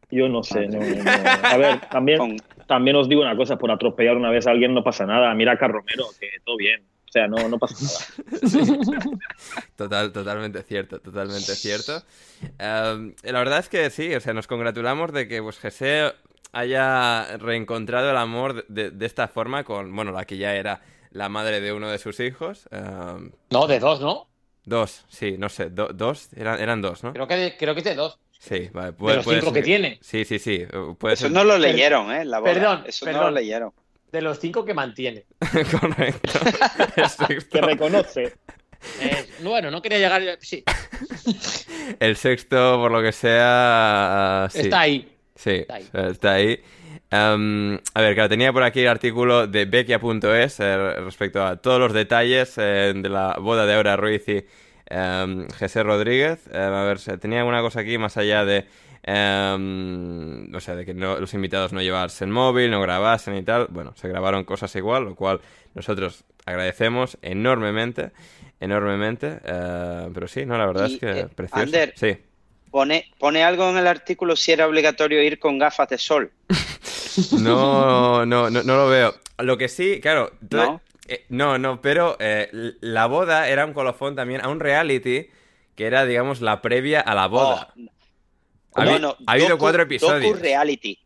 Yo 0.09 0.27
no 0.27 0.43
sé. 0.43 0.67
no, 0.67 0.79
no. 0.79 1.11
A 1.43 1.57
ver, 1.57 1.79
también, 1.89 2.37
también 2.67 2.97
os 2.97 3.07
digo 3.07 3.21
una 3.21 3.35
cosa. 3.35 3.57
Por 3.57 3.71
atropellar 3.71 4.17
una 4.17 4.29
vez 4.29 4.45
a 4.45 4.51
alguien 4.51 4.73
no 4.73 4.83
pasa 4.83 5.05
nada. 5.05 5.33
Mira 5.33 5.53
a 5.53 5.57
Carromero, 5.57 6.05
que 6.19 6.27
todo 6.43 6.57
bien. 6.57 6.81
O 7.11 7.13
sea, 7.13 7.27
no, 7.27 7.49
no 7.49 7.59
pasa 7.59 7.75
nada. 7.81 8.39
Total, 9.75 10.11
totalmente 10.13 10.63
cierto, 10.63 11.01
totalmente 11.01 11.55
cierto. 11.55 12.01
Em, 12.57 13.13
la 13.23 13.39
verdad 13.39 13.59
es 13.59 13.67
que 13.67 13.89
sí, 13.89 14.15
o 14.15 14.21
sea, 14.21 14.33
nos 14.33 14.47
congratulamos 14.47 15.11
de 15.11 15.27
que 15.27 15.41
pues 15.41 15.59
José 15.59 16.13
haya 16.53 17.37
reencontrado 17.37 18.11
el 18.11 18.17
amor 18.17 18.65
de, 18.67 18.91
de 18.91 19.05
esta 19.05 19.27
forma 19.27 19.63
con, 19.65 19.93
bueno, 19.93 20.11
la 20.13 20.23
que 20.25 20.37
ya 20.37 20.55
era 20.55 20.81
la 21.11 21.27
madre 21.27 21.59
de 21.59 21.73
uno 21.73 21.89
de 21.89 21.97
sus 21.97 22.19
hijos. 22.21 22.69
em, 22.71 23.31
no, 23.49 23.67
de 23.67 23.79
dos, 23.79 23.99
¿no? 23.99 24.27
dos, 24.63 25.05
sí, 25.09 25.35
no 25.37 25.49
sé, 25.49 25.69
do- 25.69 25.89
dos, 25.93 26.29
eran, 26.33 26.61
eran 26.61 26.81
dos, 26.81 27.03
¿no? 27.03 27.11
Creo 27.11 27.27
que, 27.27 27.35
de- 27.35 27.57
creo 27.57 27.73
que 27.73 27.79
es 27.79 27.85
de 27.85 27.95
dos. 27.95 28.19
Sí, 28.39 28.69
vale, 28.71 28.87
De 28.87 28.93
puede, 28.93 29.15
los 29.17 29.25
puede 29.25 29.39
cinco 29.41 29.53
ser 29.53 29.61
que 29.61 29.65
tiene. 29.65 29.99
Sí, 30.01 30.23
sí, 30.23 30.39
sí, 30.39 30.65
puede 30.97 31.15
Eso 31.15 31.23
ser 31.23 31.31
no 31.31 31.43
lo 31.43 31.57
leyeron, 31.57 32.11
¿eh? 32.11 32.23
La 32.25 32.39
boda. 32.39 32.53
Perdón, 32.53 32.83
Eso 32.87 33.05
no 33.11 33.23
lo 33.23 33.31
leyeron. 33.31 33.71
De 34.11 34.21
los 34.21 34.39
cinco 34.39 34.65
que 34.65 34.73
mantiene. 34.73 35.25
correcto. 35.79 36.39
El 36.95 37.09
sexto, 37.09 37.49
Que 37.59 37.61
reconoce. 37.61 38.33
Eh, 38.99 39.27
bueno, 39.43 39.69
no 39.71 39.81
quería 39.81 39.99
llegar. 39.99 40.37
Sí, 40.41 40.63
el 41.99 42.15
sexto, 42.17 42.77
por 42.77 42.91
lo 42.91 43.01
que 43.01 43.11
sea, 43.11 44.47
sí. 44.51 44.61
está 44.61 44.79
ahí. 44.81 45.07
Sí, 45.35 45.65
Está 45.67 45.75
ahí. 45.75 45.89
está 46.11 46.33
ahí. 46.33 46.63
A 47.11 48.01
ver, 48.01 48.15
claro, 48.15 48.29
tenía 48.29 48.53
por 48.53 48.63
aquí 48.63 48.81
el 48.81 48.87
artículo 48.87 49.47
de 49.47 49.65
Bequia.es 49.65 50.59
eh, 50.59 50.93
respecto 51.01 51.45
a 51.45 51.57
todos 51.57 51.79
los 51.79 51.93
detalles 51.93 52.53
eh, 52.57 52.93
de 52.95 53.09
la 53.09 53.37
boda 53.39 53.65
de 53.65 53.73
Aura 53.75 53.97
Ruiz 53.97 54.27
y 54.27 54.45
em, 54.87 55.47
José 55.59 55.83
Rodríguez. 55.83 56.47
Em, 56.51 56.61
a 56.73 56.83
ver, 56.83 56.99
tenía 57.19 57.39
alguna 57.39 57.61
cosa 57.61 57.81
aquí 57.81 57.97
más 57.97 58.17
allá 58.17 58.45
de... 58.45 58.65
em, 59.03 60.53
o 60.53 60.59
sea, 60.59 60.75
de 60.75 60.85
que 60.85 60.93
no- 60.93 61.17
los 61.19 61.33
invitados 61.33 61.73
no 61.73 61.81
llevasen 61.81 62.31
móvil, 62.31 62.71
no 62.71 62.81
grabasen 62.81 63.35
y 63.37 63.43
tal. 63.43 63.67
Bueno, 63.69 63.93
se 63.95 64.07
grabaron 64.07 64.43
cosas 64.43 64.75
igual, 64.75 65.03
lo 65.05 65.15
cual 65.15 65.41
nosotros 65.73 66.23
agradecemos 66.45 67.17
enormemente, 67.21 68.11
enormemente. 68.59 69.39
eh, 69.43 70.09
pero 70.13 70.27
sí, 70.27 70.45
no, 70.45 70.57
la 70.57 70.65
verdad 70.65 70.89
Y, 70.89 70.93
es 70.95 70.99
que 70.99 71.19
eh, 71.21 71.27
precioso. 71.35 71.63
Ander, 71.63 71.93
Sí. 71.95 72.17
Pone, 72.71 73.11
pone 73.19 73.43
algo 73.43 73.69
en 73.69 73.77
el 73.77 73.85
artículo 73.87 74.35
si 74.37 74.53
era 74.53 74.65
obligatorio 74.65 75.21
ir 75.21 75.39
con 75.39 75.59
gafas 75.59 75.89
de 75.89 75.97
sol. 75.97 76.31
No, 77.43 78.25
no, 78.25 78.49
no, 78.49 78.63
no 78.63 78.75
lo 78.77 78.87
veo. 78.87 79.13
Lo 79.39 79.57
que 79.57 79.67
sí, 79.67 79.99
claro. 80.01 80.31
¿No? 80.49 80.81
eh, 81.07 81.25
no, 81.29 81.57
no, 81.57 81.81
pero 81.81 82.15
eh, 82.19 82.49
la 82.79 83.07
boda 83.07 83.49
era 83.49 83.65
un 83.65 83.73
colofón 83.73 84.15
también 84.15 84.39
a 84.41 84.47
un 84.47 84.61
reality 84.61 85.27
que 85.75 85.85
era, 85.85 86.05
digamos, 86.05 86.39
la 86.41 86.61
previa 86.61 87.01
a 87.01 87.13
la 87.15 87.27
boda. 87.27 87.73
Oh, 87.77 87.81
ha, 88.75 88.85
no, 88.85 88.99
no, 88.99 89.17
ha 89.27 89.31
habido 89.33 89.49
docu- 89.55 89.59
cuatro 89.59 89.83
episodios. 89.83 90.31
Docu 90.31 90.41
reality. 90.43 90.99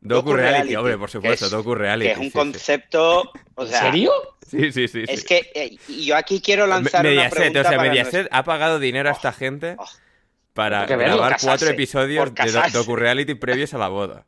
Docu 0.00 0.30
docu 0.30 0.36
reality, 0.36 0.52
reality, 0.56 0.76
hombre, 0.76 0.98
por 0.98 1.10
supuesto, 1.10 1.44
es- 1.46 1.50
docu 1.52 1.74
reality. 1.74 2.06
Que 2.08 2.12
es 2.12 2.18
un 2.18 2.24
sí, 2.24 2.30
sí. 2.30 2.38
concepto. 2.38 3.32
O 3.54 3.62
¿En 3.62 3.68
sea, 3.68 3.80
serio? 3.82 4.12
Sí, 4.50 4.72
sí, 4.72 4.88
sí. 4.88 5.06
sí. 5.06 5.12
Es 5.12 5.24
que 5.24 5.50
eh, 5.54 5.76
y 5.88 6.04
yo 6.06 6.16
aquí 6.16 6.40
quiero 6.40 6.66
lanzar 6.66 7.02
Me- 7.04 7.12
una 7.12 7.22
Mediaset, 7.22 7.38
pregunta 7.38 7.60
o 7.60 7.62
sea, 7.62 7.76
para 7.76 7.88
Mediaset 7.90 8.12
nuestro- 8.14 8.36
ha 8.38 8.42
pagado 8.44 8.78
dinero 8.80 9.08
a 9.08 9.12
esta 9.12 9.32
gente 9.32 9.76
oh. 9.78 9.84
para 10.52 10.86
grabar 10.86 11.32
casarse, 11.32 11.46
cuatro 11.46 11.68
episodios 11.70 12.34
de 12.34 12.70
docu 12.72 12.96
reality 12.96 13.34
previos 13.34 13.72
a 13.74 13.78
la 13.78 13.88
boda. 13.88 14.26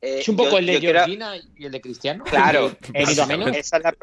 Eh, 0.00 0.18
Es 0.20 0.28
un 0.28 0.36
yo- 0.36 0.44
poco 0.44 0.58
el 0.58 0.66
de 0.66 0.74
yo 0.74 0.80
quiero- 0.80 0.98
Georgina 1.00 1.36
y 1.56 1.64
el 1.64 1.72
de 1.72 1.80
Cristiano. 1.80 2.24
Claro, 2.24 2.76
¿He 2.92 3.10
ido 3.10 3.22
a 3.22 3.26
menos? 3.26 3.56
esa 3.56 3.76
es, 3.78 3.82
la, 3.84 3.94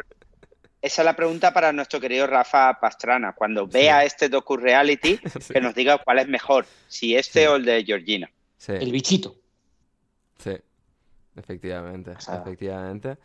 esa 0.81 1.01
es 1.01 1.05
la 1.05 1.15
pregunta 1.15 1.53
para 1.53 1.71
nuestro 1.73 1.99
querido 1.99 2.25
Rafa 2.27 2.79
Pastrana. 2.79 3.33
Cuando 3.33 3.67
vea 3.67 4.03
este 4.05 4.29
docu 4.29 4.57
reality, 4.57 5.19
Sí. 5.41 5.53
que 5.53 5.61
nos 5.61 5.75
diga 5.75 5.97
cuál 5.97 6.19
es 6.19 6.27
mejor, 6.27 6.65
si 6.87 7.15
este 7.15 7.41
Sí. 7.41 7.47
o 7.47 7.55
el 7.55 7.65
de 7.65 7.83
Georgina. 7.83 8.29
Sí. 8.57 8.73
El 8.73 8.91
bichito. 8.91 9.35
Sí, 10.37 10.51
efectivamente, 11.35 12.11
efectivamente. 12.11 13.17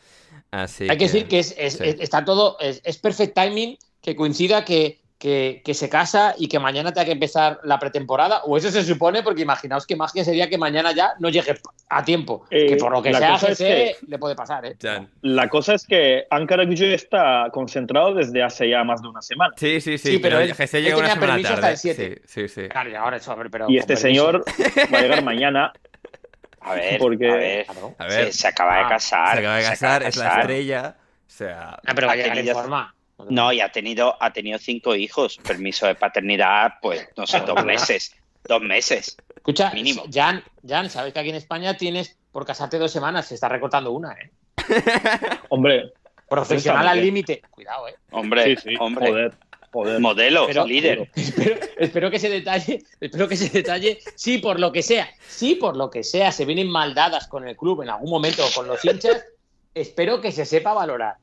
Así 0.50 0.88
Hay 0.88 0.99
que 0.99 1.04
decir 1.04 1.28
que 1.28 1.38
es, 1.40 1.54
es- 1.56 1.75
sí. 1.75 1.84
es- 1.84 2.00
está 2.00 2.25
todo, 2.25 2.58
es, 2.61 2.80
es 2.84 2.99
perfect 2.99 3.34
timing 3.34 3.78
que 4.00 4.14
coincida 4.16 4.64
que, 4.64 5.00
que, 5.25 5.62
que 5.64 5.73
se 5.73 5.88
casa 5.88 6.35
y 6.37 6.49
que 6.49 6.59
mañana 6.59 6.93
tenga 6.93 7.07
que 7.07 7.12
empezar 7.12 7.59
la 7.64 7.78
pretemporada, 7.78 8.43
o 8.45 8.59
eso 8.59 8.71
se 8.71 8.85
supone, 8.85 9.23
porque 9.23 9.40
imaginaos 9.40 9.87
qué 9.87 9.97
magia 9.97 10.23
sería 10.23 10.50
que 10.50 10.59
mañana 10.59 10.93
ya 10.93 11.14
no 11.19 11.31
llegue 11.31 11.54
a 11.88 12.04
tiempo. 12.04 12.45
Eh, 12.50 12.66
que 12.66 12.76
por 12.76 12.93
lo 12.93 13.00
que 13.02 13.11
la 13.11 13.19
sea, 13.21 13.31
cosa 13.31 13.49
es 13.52 13.59
GC 13.59 13.97
le 14.09 14.19
puede 14.19 14.35
pasar, 14.37 14.66
¿eh? 14.66 14.76
La 15.23 15.49
cosa 15.49 15.73
es 15.73 15.87
que 15.87 16.26
Ankara 16.28 16.66
Gucci 16.66 16.93
está 16.93 17.49
concentrado 17.52 18.12
desde 18.12 18.43
hace 18.43 18.69
ya 18.69 18.85
más 18.85 19.00
de 19.00 19.09
una 19.09 19.23
semana. 19.23 19.54
Sí, 19.57 19.81
sí, 19.81 19.97
sí, 19.97 20.11
Sí, 20.11 20.19
pero 20.19 20.40
Jesse 20.40 20.75
él 20.75 20.85
llega 20.85 20.99
una 20.99 21.09
semana 21.14 21.26
permiso 21.33 21.49
hasta 21.49 21.61
tarde. 21.62 21.73
el 21.73 21.78
siete. 21.78 22.23
Sí, 22.26 22.47
sí, 22.47 22.49
sí. 22.62 22.69
Claro, 22.69 22.90
y 22.90 22.95
ahora 22.95 23.16
eso, 23.16 23.35
ver, 23.35 23.49
pero. 23.50 23.64
Y 23.71 23.78
este 23.78 23.95
permiso. 23.95 24.31
señor 24.31 24.45
va 24.95 24.99
a 24.99 25.00
llegar 25.00 25.23
mañana. 25.25 25.73
A 26.61 26.75
ver, 26.75 26.99
Porque- 27.00 27.31
a 27.31 27.35
ver, 27.37 27.64
Claro. 27.64 27.95
A 27.99 28.07
ver, 28.09 28.26
se, 28.26 28.33
se 28.40 28.47
acaba 28.49 28.75
de 28.76 28.83
Ah, 28.83 28.88
casar. 28.90 29.33
se 29.33 29.38
acaba 29.38 29.57
de 29.57 29.62
se 29.62 29.71
casar, 29.71 30.02
de 30.02 30.09
es 30.11 30.16
la 30.19 30.25
casar. 30.25 30.40
estrella. 30.43 30.97
O 31.26 31.31
sea, 31.31 31.71
Ah, 31.87 31.93
pero 31.95 32.09
va 32.09 32.12
a 32.12 32.16
llegar 32.16 32.38
en 32.38 32.49
forma. 32.49 32.94
No, 33.28 33.52
y 33.52 33.61
ha 33.61 33.71
tenido, 33.71 34.16
ha 34.21 34.33
tenido 34.33 34.59
cinco 34.59 34.94
hijos. 34.97 35.38
Permiso 35.38 35.87
de 35.87 35.94
paternidad, 35.94 36.75
pues, 36.83 37.09
no 37.16 37.26
sé, 37.26 37.40
dos 37.40 37.64
meses. 37.64 38.14
Dos 38.47 38.61
meses. 38.61 39.16
Escucha, 39.37 39.71
Mínimo. 39.73 40.04
Jan, 40.12 40.42
Jan, 40.66 40.90
sabes 40.90 41.12
que 41.14 41.21
aquí 41.21 41.30
en 41.30 41.37
España 41.37 41.76
tienes 41.76 42.16
por 42.33 42.44
casarte 42.44 42.78
dos 42.78 42.90
semanas, 42.90 43.26
se 43.28 43.35
está 43.35 43.49
recortando 43.49 43.92
una, 43.92 44.12
¿eh? 44.12 44.30
Hombre, 45.49 45.92
Profesional 46.28 46.88
al 46.88 47.00
límite. 47.00 47.42
Cuidado, 47.50 47.88
¿eh? 47.88 47.94
Hombre, 48.11 48.56
sí, 48.56 48.71
sí, 48.71 48.75
hombre. 48.80 49.09
joder, 49.09 49.33
joder. 49.71 50.00
Modelo, 50.00 50.47
Pero- 50.47 50.66
líder. 50.66 51.11
Espero, 51.16 51.56
espero 51.78 52.11
que 52.11 52.16
ese 52.16 52.30
detalle, 52.30 52.83
espero 53.00 53.28
que 53.28 53.35
ese 53.35 53.49
detalle, 53.50 53.99
sí, 54.16 54.38
por 54.38 54.59
lo 54.59 54.73
que 54.73 54.83
sea, 54.83 55.09
sí, 55.28 55.54
por 55.54 55.76
lo 55.76 55.90
que 55.90 56.02
sea, 56.02 56.33
se 56.33 56.44
vienen 56.44 56.68
maldadas 56.68 57.28
con 57.28 57.47
el 57.47 57.56
club 57.56 57.83
en 57.83 57.90
algún 57.90 58.11
momento 58.11 58.44
o 58.44 58.50
con 58.54 58.66
los 58.66 58.85
hinchas, 58.85 59.25
espero 59.75 60.21
que 60.21 60.33
se 60.33 60.44
sepa 60.44 60.73
valorar, 60.73 61.16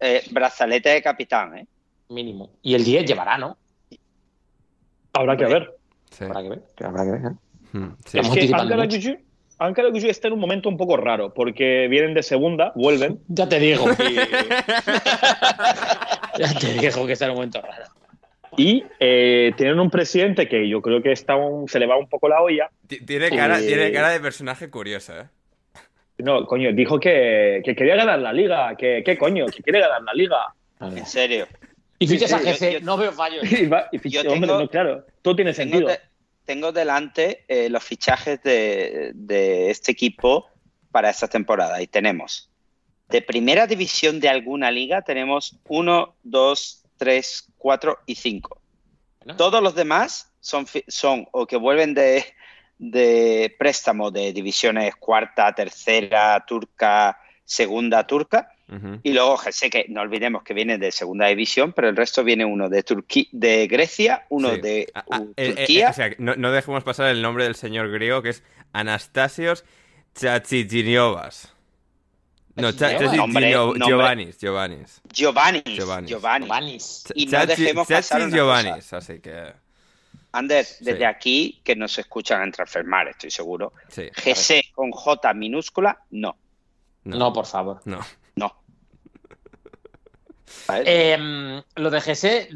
Eh, 0.00 0.22
brazalete 0.30 0.88
de 0.90 1.02
capitán, 1.02 1.56
¿eh? 1.58 1.66
mínimo. 2.10 2.50
Y 2.62 2.74
el 2.74 2.84
10 2.84 3.04
llevará, 3.04 3.36
¿no? 3.38 3.56
Habrá 5.12 5.36
que 5.36 5.44
ver. 5.46 5.74
sí. 6.10 6.24
Habrá 6.24 6.42
que 6.42 6.48
ver, 6.50 6.62
habrá 6.84 7.04
que 7.04 7.10
ver. 7.10 7.20
¿eh? 7.20 7.34
Mm, 7.72 7.88
sí. 8.06 8.18
Estamos 8.18 8.36
Es 8.36 9.04
que 9.04 9.18
Ankara 9.60 9.88
Gucci 9.90 10.08
está 10.08 10.28
en 10.28 10.34
un 10.34 10.40
momento 10.40 10.68
un 10.68 10.76
poco 10.76 10.96
raro, 10.96 11.34
porque 11.34 11.88
vienen 11.88 12.14
de 12.14 12.22
segunda, 12.22 12.70
vuelven. 12.76 13.18
Ya 13.28 13.48
te 13.48 13.58
digo, 13.58 13.86
Y, 14.08 14.14
ya 16.38 16.54
te 16.60 16.72
digo 16.74 17.06
que 17.06 17.12
está 17.12 17.24
en 17.26 17.30
un 17.32 17.36
momento 17.36 17.60
raro. 17.60 17.84
y, 18.56 18.84
eh, 19.00 19.52
tienen 19.56 19.78
un 19.80 19.90
presidente 19.90 20.48
que 20.48 20.68
yo 20.68 20.80
creo 20.80 21.02
que 21.02 21.12
está 21.12 21.36
un- 21.36 21.68
se 21.68 21.78
le 21.78 21.86
va 21.86 21.98
un 21.98 22.08
poco 22.08 22.28
la 22.28 22.40
olla. 22.40 22.70
Ti- 22.86 23.04
Tiene 23.04 23.30
cara, 23.30 23.60
Eh, 23.60 23.66
tiene 23.66 23.92
cara 23.92 24.10
de 24.10 24.20
personaje 24.20 24.70
curioso, 24.70 25.18
¿eh? 25.18 25.28
No, 26.18 26.44
coño, 26.46 26.72
dijo 26.72 26.98
que, 26.98 27.62
que 27.64 27.74
quería 27.76 27.96
ganar 27.96 28.18
la 28.18 28.32
liga. 28.32 28.76
Que, 28.76 29.02
¿Qué 29.04 29.16
coño? 29.16 29.46
Que 29.46 29.62
quiere 29.62 29.80
ganar 29.80 30.02
la 30.02 30.12
liga. 30.14 30.36
En 30.80 31.06
serio. 31.06 31.46
Y 31.98 32.06
fichas 32.06 32.30
Sí, 32.30 32.36
a 32.48 32.54
yo- 32.72 32.78
yo- 32.78 32.80
no 32.84 32.96
veo 32.96 33.12
fallos. 33.12 33.42
Y 33.50 33.66
va- 33.66 33.88
y 33.92 33.96
Yo 33.96 34.02
ficha- 34.02 34.20
hombre, 34.22 34.40
tengo- 34.48 34.58
no, 34.60 34.68
claro, 34.68 35.04
todo 35.22 35.36
tiene 35.36 35.52
Tengo, 35.52 35.72
sentido. 35.72 35.88
de- 35.90 36.00
tengo 36.44 36.72
delante 36.72 37.44
eh, 37.48 37.68
los 37.68 37.82
fichajes 37.84 38.42
de, 38.42 39.10
de 39.14 39.70
este 39.70 39.92
equipo 39.92 40.46
para 40.90 41.10
esta 41.10 41.28
temporada 41.28 41.80
y 41.82 41.86
tenemos 41.86 42.50
de 43.10 43.20
primera 43.22 43.66
división 43.66 44.20
de 44.20 44.28
alguna 44.28 44.70
liga 44.70 45.02
tenemos 45.02 45.58
uno, 45.68 46.14
dos, 46.22 46.84
tres, 46.98 47.50
cuatro 47.56 47.98
y 48.06 48.14
cinco. 48.16 48.60
Todos 49.36 49.62
los 49.62 49.74
demás 49.74 50.32
son, 50.40 50.66
fi- 50.66 50.84
son 50.88 51.26
o 51.32 51.46
que 51.46 51.56
vuelven 51.56 51.94
de, 51.94 52.24
de 52.78 53.54
préstamo 53.58 54.10
de 54.10 54.32
divisiones 54.32 54.94
cuarta, 54.96 55.52
tercera, 55.54 56.44
turca, 56.46 57.18
segunda, 57.44 58.06
turca. 58.06 58.52
Y 59.02 59.14
luego 59.14 59.38
sé 59.50 59.70
que 59.70 59.86
no 59.88 60.02
olvidemos 60.02 60.42
que 60.42 60.52
viene 60.52 60.76
de 60.76 60.92
segunda 60.92 61.26
división, 61.28 61.72
pero 61.72 61.88
el 61.88 61.96
resto 61.96 62.22
viene 62.22 62.44
uno 62.44 62.68
de 62.68 62.82
Turquía, 62.82 63.24
de 63.32 63.66
Grecia, 63.66 64.26
uno 64.28 64.54
Sí. 64.54 64.60
de 64.60 64.88
Ah, 64.94 65.04
ah, 65.10 65.22
eh, 65.36 65.46
eh, 65.48 65.54
Turquía. 65.54 65.88
o 65.88 65.92
sea, 65.94 66.10
no, 66.18 66.34
no 66.36 66.52
dejemos 66.52 66.84
pasar 66.84 67.08
el 67.08 67.22
nombre 67.22 67.44
del 67.44 67.54
señor 67.54 67.90
griego 67.90 68.20
que 68.20 68.28
es 68.28 68.42
Anastasios 68.74 69.64
Chachichiniovas. 70.14 71.54
No, 72.56 72.70
Giovannis, 72.72 74.38
Giovannis. 74.38 75.00
Giovanni. 75.12 75.62
Giovannis. 75.64 76.08
Giovanni. 76.08 76.46
Vanis. 76.48 77.04
Y 77.14 77.26
no 77.26 77.46
dejemos 77.46 77.86
pasar 77.88 78.20
Chachi 78.20 78.32
Giovannis, 78.36 78.92
así 78.92 79.20
que... 79.20 79.52
Ander, 80.32 80.64
Sí. 80.64 80.84
desde 80.84 81.06
aquí, 81.06 81.60
que 81.64 81.74
nos 81.76 81.98
escuchan 81.98 82.42
en 82.42 82.52
Transfermar, 82.52 83.08
estoy 83.08 83.30
seguro. 83.30 83.72
Sí. 83.88 84.08
GC 84.14 84.72
con 84.74 84.90
J 84.90 85.32
minúscula, 85.34 86.02
no. 86.10 86.36
No, 87.04 87.32
por 87.32 87.46
favor. 87.46 87.80
No. 87.86 88.00
No. 88.36 88.54
Eh, 90.84 91.62
lo 91.76 91.90
de 91.90 92.00
GC 92.00 92.48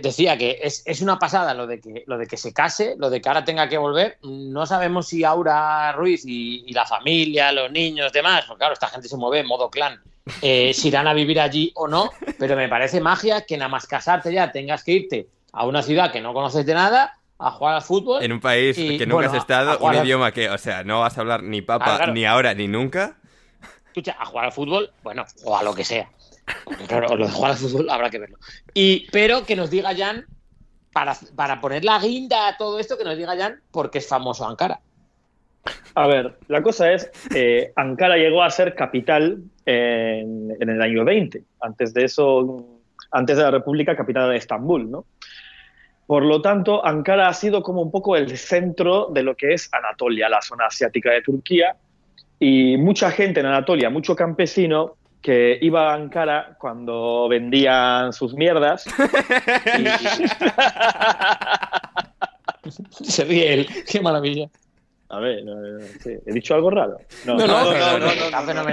decía 0.00 0.36
que 0.38 0.58
es, 0.62 0.82
es 0.86 1.00
una 1.02 1.18
pasada 1.18 1.52
lo 1.54 1.66
de 1.66 1.80
que 1.80 2.02
lo 2.06 2.16
de 2.18 2.26
que 2.26 2.36
se 2.38 2.52
case, 2.52 2.94
lo 2.98 3.10
de 3.10 3.20
que 3.20 3.28
ahora 3.28 3.44
tenga 3.44 3.68
que 3.68 3.76
volver. 3.78 4.18
No 4.22 4.64
sabemos 4.66 5.08
si 5.08 5.24
Aura 5.24 5.92
Ruiz 5.92 6.24
y, 6.26 6.64
y 6.66 6.72
la 6.72 6.86
familia, 6.86 7.52
los 7.52 7.70
niños, 7.70 8.12
demás, 8.12 8.44
porque 8.46 8.58
claro, 8.60 8.72
esta 8.74 8.88
gente 8.88 9.08
se 9.08 9.16
mueve 9.16 9.40
en 9.40 9.46
modo 9.46 9.68
clan. 9.70 10.00
eh, 10.40 10.72
si 10.72 10.88
irán 10.88 11.08
a 11.08 11.14
vivir 11.14 11.40
allí 11.40 11.72
o 11.74 11.88
no, 11.88 12.10
pero 12.38 12.54
me 12.56 12.68
parece 12.68 13.00
magia 13.00 13.42
que 13.44 13.56
nada 13.56 13.68
más 13.68 13.86
casarte 13.86 14.32
ya 14.32 14.52
tengas 14.52 14.84
que 14.84 14.92
irte 14.92 15.26
a 15.52 15.66
una 15.66 15.82
ciudad 15.82 16.10
que 16.12 16.20
no 16.20 16.32
conoces 16.34 16.64
de 16.66 16.74
nada 16.74 17.18
a 17.38 17.50
jugar 17.50 17.74
al 17.76 17.82
fútbol. 17.82 18.22
En 18.22 18.32
un 18.32 18.40
país 18.40 18.76
Y, 18.78 18.96
que 18.98 19.06
nunca 19.06 19.14
bueno, 19.16 19.30
has 19.32 19.36
estado, 19.38 19.78
un 19.78 19.90
al- 19.94 20.04
idioma 20.04 20.32
que, 20.32 20.48
o 20.50 20.58
sea, 20.58 20.84
no 20.84 21.00
vas 21.00 21.16
a 21.18 21.20
hablar 21.20 21.42
ni 21.42 21.60
papa, 21.62 21.96
claro. 21.96 22.12
ni 22.12 22.24
ahora, 22.24 22.54
ni 22.54 22.68
nunca. 22.68 23.16
escucha, 23.86 24.16
a 24.18 24.24
jugar 24.24 24.46
al 24.46 24.52
fútbol, 24.52 24.90
bueno, 25.02 25.24
o 25.44 25.56
a 25.56 25.62
lo 25.62 25.74
que 25.74 25.84
sea. 25.84 26.08
Porque, 26.64 26.84
Claro, 26.86 27.16
lo 27.16 27.26
de 27.26 27.32
jugar 27.32 27.50
al 27.52 27.56
fútbol 27.56 27.90
habrá 27.90 28.10
que 28.10 28.18
verlo. 28.18 28.38
Y, 28.74 29.06
pero 29.10 29.44
que 29.44 29.54
nos 29.56 29.70
diga 29.70 29.94
Jan, 29.94 30.26
para, 30.92 31.16
para 31.36 31.60
poner 31.60 31.84
la 31.84 31.98
guinda 31.98 32.48
a 32.48 32.56
todo 32.56 32.78
esto, 32.78 32.96
que 32.98 33.04
nos 33.04 33.16
diga 33.16 33.36
Jan 33.36 33.60
porque 33.70 33.98
es 33.98 34.08
famoso 34.08 34.46
Ankara. 34.46 34.80
A 35.94 36.06
ver, 36.06 36.38
la 36.48 36.62
cosa 36.62 36.92
es, 36.92 37.10
eh, 37.34 37.72
Ankara 37.76 38.16
llegó 38.16 38.42
a 38.42 38.50
ser 38.50 38.74
capital 38.74 39.42
en, 39.64 40.50
en 40.60 40.68
el 40.70 40.82
año 40.82 41.04
20. 41.04 41.44
Antes 41.60 41.94
de 41.94 42.04
eso, 42.04 42.66
antes 43.12 43.36
de 43.36 43.42
la 43.44 43.50
República, 43.52 43.94
capital 43.96 44.30
de 44.30 44.36
Estambul, 44.38 44.90
¿no? 44.90 45.04
Por 46.06 46.24
lo 46.24 46.42
tanto, 46.42 46.84
Ankara 46.84 47.28
ha 47.28 47.34
sido 47.34 47.62
como 47.62 47.80
un 47.82 47.90
poco 47.90 48.16
el 48.16 48.36
centro 48.36 49.08
de 49.12 49.22
lo 49.22 49.34
que 49.34 49.54
es 49.54 49.68
Anatolia, 49.72 50.28
la 50.28 50.42
zona 50.42 50.66
asiática 50.66 51.10
de 51.12 51.22
Turquía. 51.22 51.76
Y 52.38 52.76
mucha 52.76 53.10
gente 53.10 53.40
en 53.40 53.46
Anatolia, 53.46 53.88
mucho 53.88 54.16
campesino 54.16 54.96
que 55.22 55.56
iba 55.60 55.92
a 55.92 55.94
Ankara 55.94 56.56
cuando 56.58 57.28
vendían 57.28 58.12
sus 58.12 58.34
mierdas. 58.34 58.84
Se 62.90 63.24
ríe 63.24 63.54
él, 63.54 63.68
qué 63.88 64.00
maravilla. 64.00 64.48
A 65.08 65.18
ver, 65.20 65.44
no, 65.44 65.54
no, 65.54 65.80
sí, 66.02 66.10
¿he 66.26 66.32
dicho 66.32 66.54
algo 66.54 66.70
raro? 66.70 66.98
No, 67.26 67.36
no, 67.36 67.46
no, 67.46 67.70
pero 67.70 67.98
no, 67.98 68.06
no, 68.06 68.10
está 68.10 68.54
no, 68.54 68.64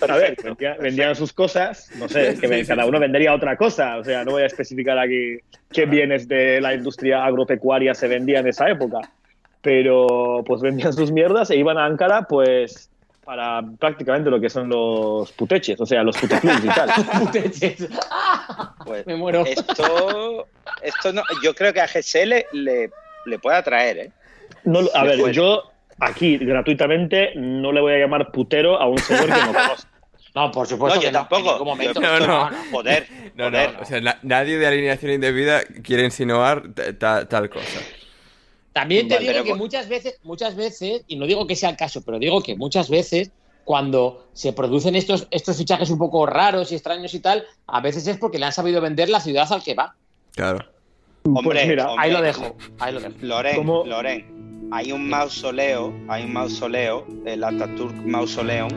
A 0.00 0.16
ver, 0.16 0.36
vendía- 0.42 0.76
vendían 0.80 1.14
sus 1.16 1.32
cosas, 1.32 1.90
no 1.98 2.08
sé, 2.08 2.36
que 2.40 2.46
ven- 2.46 2.66
cada 2.66 2.86
uno 2.86 3.00
vendería 3.00 3.34
otra 3.34 3.56
cosa. 3.56 3.96
O 3.98 4.04
sea, 4.04 4.24
no 4.24 4.32
voy 4.32 4.42
a 4.42 4.46
especificar 4.46 4.98
aquí 4.98 5.38
qué 5.72 5.86
bienes 5.86 6.28
de 6.28 6.60
la 6.60 6.74
industria 6.74 7.24
agropecuaria 7.24 7.94
se 7.94 8.08
vendían 8.08 8.42
en 8.44 8.48
esa 8.50 8.68
época. 8.68 8.98
Pero 9.60 10.42
pues 10.46 10.60
vendían 10.62 10.92
sus 10.92 11.10
mierdas 11.10 11.50
e 11.50 11.56
iban 11.56 11.78
a 11.78 11.84
Ankara, 11.86 12.22
pues 12.22 12.90
para 13.24 13.60
prácticamente 13.78 14.30
lo 14.30 14.40
que 14.40 14.48
son 14.48 14.68
los 14.70 15.30
puteches, 15.32 15.78
o 15.80 15.84
sea, 15.84 16.02
los 16.02 16.16
puteclubs 16.16 16.64
y 16.64 16.68
tal. 16.68 16.90
Puteches. 17.20 17.88
Pues, 18.86 19.06
Me 19.06 19.16
muero. 19.16 19.44
Esto, 19.44 20.46
esto 20.80 21.12
no, 21.12 21.22
yo 21.42 21.54
creo 21.54 21.74
que 21.74 21.80
a 21.82 21.86
GC 21.86 22.24
le, 22.24 22.46
le, 22.52 22.90
le 23.26 23.38
puede 23.38 23.58
atraer, 23.58 23.98
¿eh? 23.98 24.10
No, 24.64 24.80
a 24.94 25.04
ver, 25.04 25.30
yo 25.30 25.64
aquí 26.00 26.38
gratuitamente 26.38 27.32
no 27.36 27.70
le 27.70 27.82
voy 27.82 27.92
a 27.92 27.98
llamar 27.98 28.30
putero 28.32 28.80
a 28.80 28.86
un 28.88 28.96
señor 28.96 29.26
que 29.26 29.30
no 29.32 29.52
conozco. 29.52 29.87
No, 30.46 30.52
por 30.52 30.66
supuesto 30.66 30.96
No, 30.96 31.02
yo 31.02 31.08
que 31.08 31.12
no, 31.12 31.18
tampoco. 31.20 31.40
en 31.40 31.52
ningún 31.52 31.66
momento. 31.68 32.00
No, 32.20 32.20
no. 32.20 32.50
Joder, 32.70 33.08
No, 33.34 33.44
joder. 33.46 33.72
no, 33.74 33.80
o 33.80 33.84
sea, 33.84 34.00
na- 34.00 34.18
nadie 34.22 34.58
de 34.58 34.66
alineación 34.66 35.12
indebida 35.12 35.62
quiere 35.82 36.04
insinuar 36.04 36.72
ta- 36.74 36.96
ta- 36.98 37.28
tal 37.28 37.48
cosa. 37.50 37.80
También 38.72 39.08
te 39.08 39.14
Vale, 39.14 39.26
digo 39.26 39.32
pero 39.42 39.44
que 39.44 39.54
muchas 39.54 39.88
veces, 39.88 40.18
muchas 40.22 40.54
veces, 40.54 41.02
y 41.08 41.16
no 41.16 41.26
digo 41.26 41.46
que 41.46 41.56
sea 41.56 41.70
el 41.70 41.76
caso, 41.76 42.02
pero 42.04 42.18
digo 42.18 42.40
que 42.42 42.54
muchas 42.56 42.88
veces 42.88 43.32
cuando 43.64 44.28
se 44.32 44.52
producen 44.52 44.94
estos, 44.94 45.26
estos 45.30 45.56
fichajes 45.58 45.90
un 45.90 45.98
poco 45.98 46.24
raros 46.26 46.70
y 46.70 46.74
extraños 46.76 47.12
y 47.14 47.20
tal, 47.20 47.44
a 47.66 47.80
veces 47.80 48.06
es 48.06 48.16
porque 48.16 48.38
le 48.38 48.46
han 48.46 48.52
sabido 48.52 48.80
vender 48.80 49.08
la 49.08 49.20
ciudad 49.20 49.50
al 49.52 49.62
que 49.62 49.74
va. 49.74 49.94
Claro. 50.34 50.64
Hombre, 51.24 51.42
Pues 51.42 51.66
mira, 51.66 51.90
hombre, 51.90 52.06
Ahí 52.06 52.12
lo 52.12 52.22
dejo, 52.22 52.56
ahí 52.78 52.92
lo 52.94 53.00
dejo. 53.00 53.14
Loren, 53.20 53.56
¿Cómo? 53.56 53.84
Loren, 53.84 54.68
hay 54.72 54.92
un 54.92 55.08
mausoleo, 55.08 55.92
hay 56.08 56.24
un 56.24 56.32
mausoleo, 56.32 57.06
el 57.26 57.42
Ataturk 57.44 57.94
Mausoleum, 58.06 58.70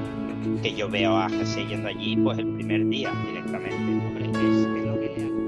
que 0.61 0.73
yo 0.73 0.89
veo 0.89 1.17
a 1.17 1.27
GC 1.27 1.67
yendo 1.67 1.87
allí 1.87 2.15
pues 2.17 2.37
el 2.37 2.47
primer 2.47 2.87
día 2.87 3.11
directamente. 3.27 3.75
Hombre, 3.75 4.25
es 4.25 4.35
lo 4.85 4.99
que 4.99 5.13
le 5.15 5.23
hago. 5.25 5.41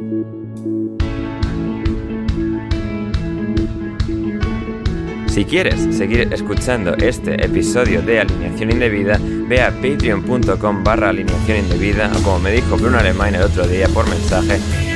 Si 5.27 5.45
quieres 5.45 5.95
seguir 5.95 6.29
escuchando 6.31 6.95
este 6.95 7.43
episodio 7.43 8.01
de 8.03 8.19
Alineación 8.19 8.71
Indebida, 8.71 9.19
ve 9.47 9.61
a 9.61 9.71
patreon.com 9.71 10.83
barra 10.83 11.09
alineación 11.09 11.57
indebida 11.57 12.11
o 12.15 12.21
como 12.21 12.39
me 12.39 12.51
dijo 12.51 12.77
Bruno 12.77 12.99
Alemán 12.99 13.33
el 13.33 13.41
otro 13.41 13.67
día 13.67 13.87
por 13.89 14.07
mensaje, 14.07 14.59